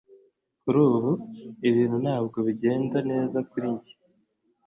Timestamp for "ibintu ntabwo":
1.69-2.37